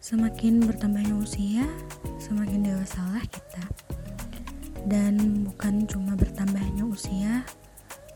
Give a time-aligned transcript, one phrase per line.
[0.00, 1.68] Semakin bertambahnya usia,
[2.16, 3.64] semakin dewasalah kita.
[4.88, 7.44] Dan bukan cuma bertambahnya usia,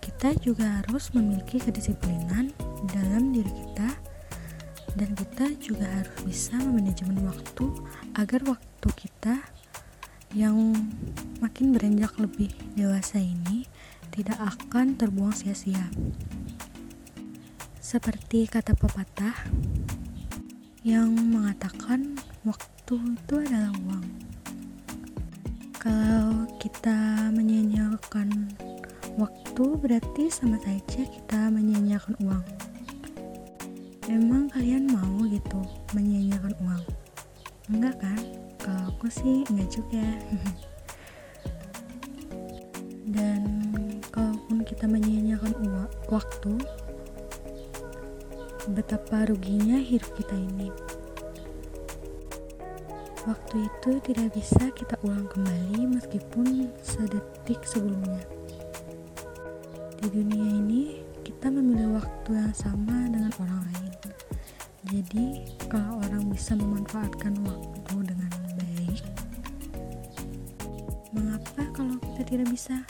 [0.01, 2.55] kita juga harus memiliki kedisiplinan
[2.97, 3.98] dalam diri kita
[4.99, 7.71] dan kita juga harus bisa memanajemen waktu
[8.19, 9.39] agar waktu kita
[10.35, 10.75] yang
[11.39, 13.71] makin beranjak lebih dewasa ini
[14.11, 15.87] tidak akan terbuang sia-sia.
[17.79, 19.39] Seperti kata pepatah
[20.83, 24.07] yang mengatakan waktu itu adalah uang.
[25.79, 28.51] Kalau kita menyanyiakan
[29.15, 32.68] waktu berarti sama saja kita menyanyiakan uang.
[34.09, 35.61] Emang kalian mau gitu
[35.93, 36.85] menyia-nyiakan uang?
[37.69, 38.21] Enggak kan?
[38.57, 40.07] Kalau aku sih enggak juga.
[43.21, 43.45] Dan
[44.09, 46.57] kalaupun kita menyia-nyiakan uang, waktu,
[48.73, 50.73] betapa ruginya hidup kita ini.
[53.29, 58.25] Waktu itu tidak bisa kita ulang kembali meskipun sedetik sebelumnya.
[60.01, 63.93] Di dunia ini, kita memilih waktu yang sama dengan orang lain.
[64.89, 65.27] Jadi,
[65.69, 69.05] kalau orang bisa memanfaatkan waktu dengan baik,
[71.13, 72.81] mengapa kalau kita tidak bisa?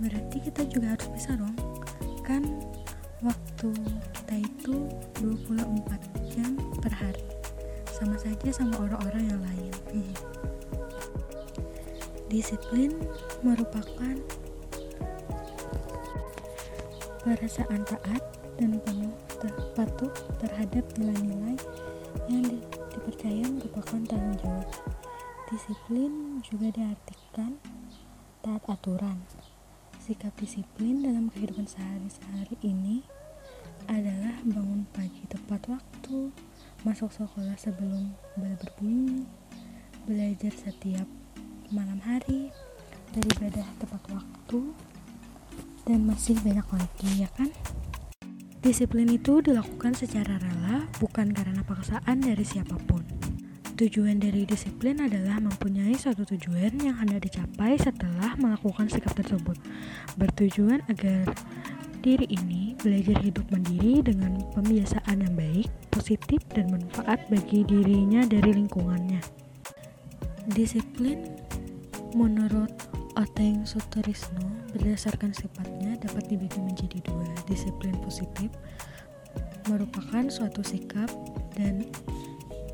[0.00, 1.52] Berarti kita juga harus bisa dong.
[2.24, 2.48] Kan
[3.20, 3.68] waktu
[4.16, 4.88] kita itu
[5.20, 7.28] 24 jam per hari.
[7.92, 9.74] Sama saja sama orang-orang yang lain.
[12.32, 12.96] Disiplin
[13.44, 14.16] merupakan
[17.22, 18.22] perasaan taat
[18.58, 19.14] dan penuh
[19.78, 20.10] patuh
[20.42, 21.56] terhadap nilai-nilai
[22.26, 22.58] yang di,
[22.94, 24.68] dipercaya merupakan tanggung jawab.
[25.46, 27.62] Disiplin juga diartikan
[28.42, 29.22] taat aturan.
[30.02, 33.06] Sikap disiplin dalam kehidupan sehari-hari ini
[33.86, 36.34] adalah bangun pagi tepat waktu,
[36.82, 39.22] masuk sekolah sebelum bel berbunyi,
[40.06, 41.06] belajar setiap
[41.70, 42.50] malam hari,
[43.14, 44.74] beribadah tepat waktu,
[45.86, 47.50] dan masih banyak lagi ya kan?
[48.62, 53.02] Disiplin itu dilakukan secara rela, bukan karena paksaan dari siapa pun.
[53.74, 59.58] Tujuan dari disiplin adalah mempunyai suatu tujuan yang hendak dicapai setelah melakukan sikap tersebut.
[60.14, 61.26] Bertujuan agar
[62.06, 68.54] diri ini belajar hidup mandiri dengan pembiasaan yang baik, positif, dan manfaat bagi dirinya dari
[68.62, 69.18] lingkungannya.
[70.54, 71.18] Disiplin
[72.14, 72.70] menurut
[73.12, 74.40] Oteng Sutrisno
[74.72, 77.28] berdasarkan sifatnya dapat dibagi menjadi dua.
[77.44, 78.48] Disiplin positif
[79.68, 81.12] merupakan suatu sikap
[81.54, 81.84] dan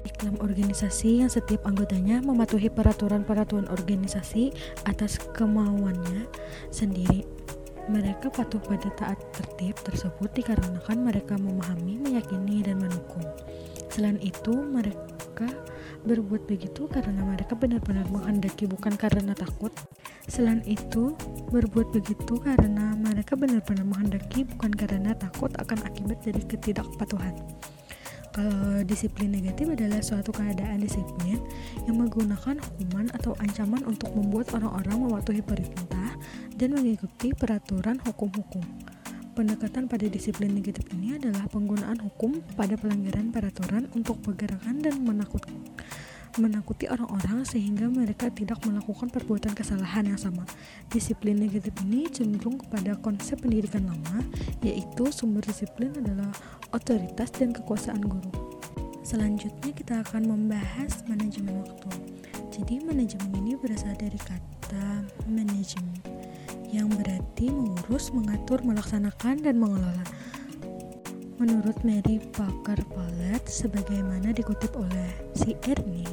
[0.07, 4.55] iklim organisasi yang setiap anggotanya mematuhi peraturan-peraturan organisasi
[4.87, 6.27] atas kemauannya
[6.71, 7.27] sendiri.
[7.89, 13.25] Mereka patuh pada taat tertib tersebut dikarenakan mereka memahami, meyakini, dan mendukung.
[13.89, 15.49] Selain itu, mereka
[16.05, 19.73] berbuat begitu karena mereka benar-benar menghendaki bukan karena takut.
[20.29, 21.17] Selain itu,
[21.49, 27.35] berbuat begitu karena mereka benar-benar menghendaki bukan karena takut akan akibat dari ketidakpatuhan.
[28.37, 31.43] Kalau disiplin negatif adalah suatu keadaan disiplin
[31.89, 36.08] yang menggunakan hukuman atau ancaman untuk membuat orang-orang mematuhi perintah
[36.59, 38.67] dan mengikuti peraturan hukum-hukum.
[39.39, 45.55] Pendekatan pada disiplin negatif ini adalah penggunaan hukum pada pelanggaran peraturan untuk pergerakan dan menakutkan
[46.39, 50.47] menakuti orang-orang sehingga mereka tidak melakukan perbuatan kesalahan yang sama.
[50.89, 54.23] Disiplin negatif ini cenderung kepada konsep pendidikan lama,
[54.63, 56.31] yaitu sumber disiplin adalah
[56.71, 58.31] otoritas dan kekuasaan guru.
[59.03, 61.91] Selanjutnya kita akan membahas manajemen waktu.
[62.55, 66.18] Jadi manajemen ini berasal dari kata manajemen
[66.69, 70.05] yang berarti mengurus, mengatur, melaksanakan, dan mengelola.
[71.39, 76.09] Menurut Mary Parker Pallet, sebagaimana dikutip oleh si Ernie,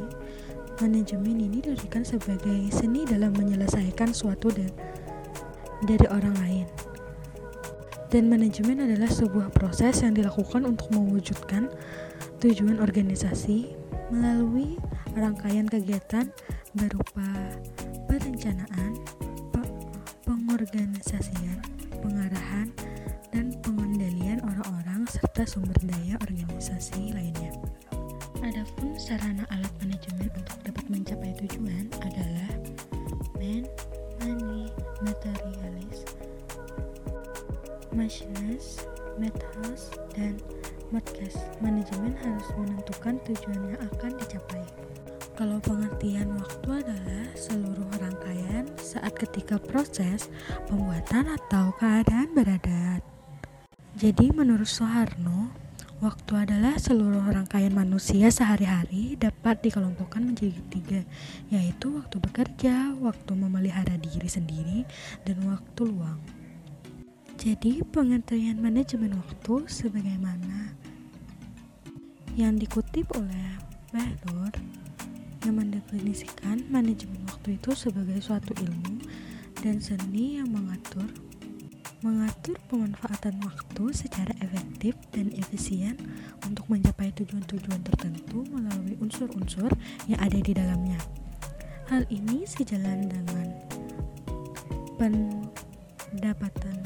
[0.80, 4.70] manajemen ini diberikan sebagai seni dalam menyelesaikan suatu dan
[5.84, 6.68] dari orang lain.
[8.14, 11.68] Dan manajemen adalah sebuah proses yang dilakukan untuk mewujudkan
[12.40, 13.74] tujuan organisasi
[14.14, 14.78] melalui
[15.18, 16.30] rangkaian kegiatan
[16.78, 17.26] berupa
[18.06, 18.94] perencanaan,
[20.66, 21.62] pengorganisasian,
[22.02, 22.74] pengarahan,
[23.30, 27.54] dan pengendalian orang-orang serta sumber daya organisasi lainnya.
[28.42, 32.50] Adapun sarana alat manajemen untuk dapat mencapai tujuan adalah
[33.38, 33.62] man,
[34.26, 34.66] money,
[35.06, 36.02] materialis,
[37.94, 38.90] machines,
[39.22, 40.42] metals, dan
[40.90, 41.38] markets.
[41.62, 43.75] Manajemen harus menentukan tujuan
[49.56, 50.28] ketika proses
[50.68, 53.00] pembuatan atau keadaan beradat.
[53.96, 55.48] Jadi menurut Soeharno,
[56.04, 61.02] waktu adalah seluruh rangkaian manusia sehari-hari dapat dikelompokkan menjadi tiga,
[61.48, 64.84] yaitu waktu bekerja, waktu memelihara diri sendiri,
[65.24, 66.20] dan waktu luang.
[67.40, 70.76] Jadi pengertian manajemen waktu sebagaimana
[72.36, 73.56] yang dikutip oleh
[73.96, 74.52] Bahlor
[75.48, 78.98] yang mendefinisikan manajemen waktu itu sebagai suatu ilmu
[79.66, 81.10] dan seni yang mengatur
[82.06, 85.98] mengatur pemanfaatan waktu secara efektif dan efisien
[86.46, 89.74] untuk mencapai tujuan-tujuan tertentu melalui unsur-unsur
[90.06, 91.02] yang ada di dalamnya.
[91.90, 93.58] Hal ini sejalan dengan
[95.02, 96.78] pendapatan.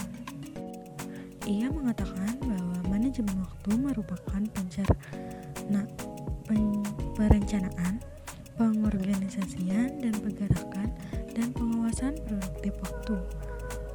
[1.51, 5.83] Ia mengatakan bahwa manajemen waktu merupakan pencerna
[7.19, 7.99] perencanaan
[8.55, 10.48] pengorganisasian dan dan
[11.99, 13.15] pengawasan produktif waktu.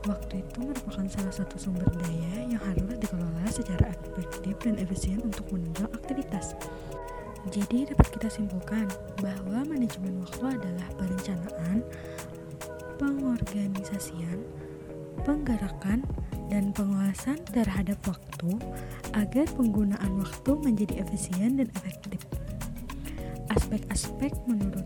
[0.04, 5.48] Waktu itu merupakan salah satu sumber daya yang harus dikelola secara efektif dan efisien untuk
[5.48, 6.52] menunjang aktivitas.
[7.48, 8.92] Jadi dapat kita simpulkan
[9.24, 11.80] bahwa manajemen waktu adalah perencanaan,
[13.00, 14.44] pengorganisasian,
[15.24, 16.04] penggerakan,
[16.52, 18.52] dan pengawasan terhadap waktu
[19.16, 22.20] agar penggunaan waktu menjadi efisien dan efektif
[23.48, 24.84] aspek-aspek menurut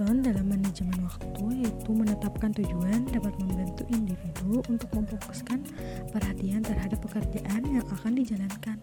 [0.00, 5.60] Dalam manajemen waktu yaitu menetapkan tujuan dapat membantu individu untuk memfokuskan
[6.08, 8.80] perhatian terhadap pekerjaan yang akan dijalankan.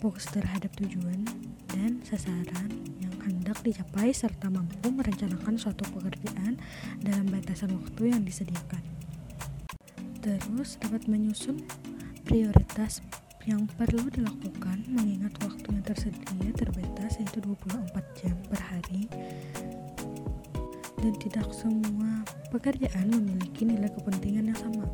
[0.00, 1.20] Fokus terhadap tujuan
[1.68, 6.56] dan sasaran yang hendak dicapai serta mampu merencanakan suatu pekerjaan
[7.04, 8.80] dalam batasan waktu yang disediakan.
[10.24, 11.60] Terus dapat menyusun
[12.24, 13.04] prioritas
[13.44, 19.12] yang perlu dilakukan mengingat waktu yang tersedia terbatas yaitu 24 jam per hari
[21.08, 22.20] dan tidak semua
[22.52, 24.84] pekerjaan memiliki nilai kepentingan yang sama.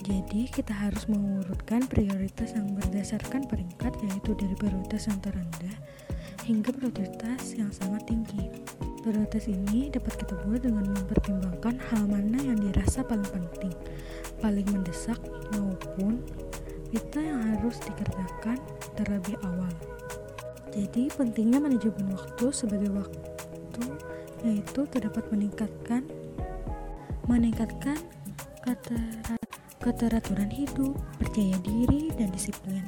[0.00, 5.76] Jadi kita harus mengurutkan prioritas yang berdasarkan peringkat yaitu dari prioritas yang terendah
[6.48, 8.48] hingga prioritas yang sangat tinggi.
[9.04, 13.76] Prioritas ini dapat kita buat dengan mempertimbangkan hal mana yang dirasa paling penting,
[14.40, 15.20] paling mendesak
[15.52, 16.24] maupun
[16.96, 18.56] kita yang harus dikerjakan
[18.96, 19.72] terlebih awal.
[20.72, 23.84] Jadi pentingnya manajemen waktu sebagai waktu
[24.44, 26.04] yaitu terdapat meningkatkan
[27.30, 27.96] meningkatkan
[29.80, 32.84] keteraturan hidup, percaya diri dan disiplin.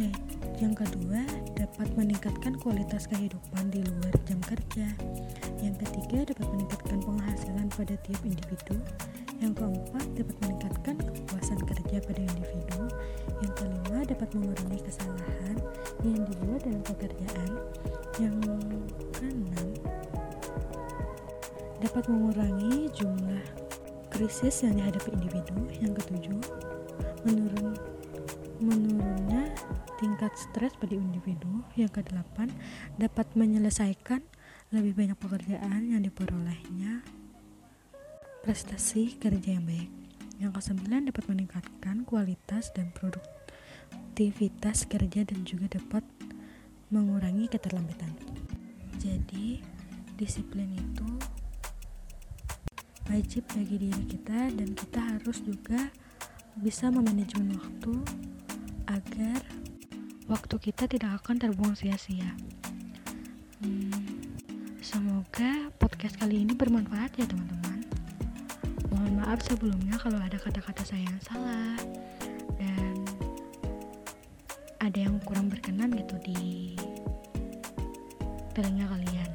[0.00, 0.10] Ya,
[0.58, 1.22] yang kedua,
[1.54, 4.88] dapat meningkatkan kualitas kehidupan di luar jam kerja.
[5.60, 8.76] Yang ketiga, dapat meningkatkan penghasilan pada tiap individu.
[9.42, 12.82] Yang keempat, dapat meningkatkan kepuasan kerja pada individu.
[13.44, 15.56] Yang kelima, dapat mengurangi kesalahan
[16.06, 17.50] yang dibuat dalam pekerjaan.
[18.18, 18.34] Yang
[19.14, 19.68] keenam,
[21.84, 23.44] dapat mengurangi jumlah
[24.08, 25.52] krisis yang dihadapi individu.
[25.84, 26.40] Yang ketujuh,
[27.28, 27.76] menurun
[28.64, 29.52] menurunnya
[30.00, 31.60] tingkat stres pada individu.
[31.76, 32.48] Yang kedelapan,
[32.96, 34.24] dapat menyelesaikan
[34.72, 37.04] lebih banyak pekerjaan yang diperolehnya
[38.40, 39.92] prestasi kerja yang baik.
[40.40, 46.02] Yang kesembilan dapat meningkatkan kualitas dan produktivitas kerja dan juga dapat
[46.88, 48.12] mengurangi keterlambatan.
[48.98, 49.60] Jadi,
[50.16, 51.08] disiplin itu
[53.10, 55.90] wajib bagi diri kita dan kita harus juga
[56.60, 57.94] bisa memanajemen waktu
[58.88, 59.40] agar
[60.30, 62.30] waktu kita tidak akan terbuang sia-sia.
[63.60, 64.32] Hmm,
[64.80, 67.64] semoga podcast kali ini bermanfaat ya teman-teman
[69.24, 71.80] maaf sebelumnya kalau ada kata-kata saya yang salah
[72.60, 72.94] dan
[74.84, 76.76] ada yang kurang berkenan gitu di
[78.52, 79.30] telinga kalian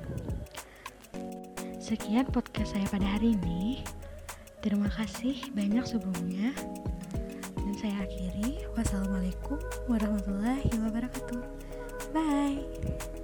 [1.89, 3.81] sekian podcast saya pada hari ini.
[4.61, 6.53] Terima kasih banyak sebelumnya.
[7.57, 8.69] Dan saya akhiri.
[8.77, 9.57] Wassalamualaikum
[9.89, 11.41] warahmatullahi wabarakatuh.
[12.13, 13.18] Bye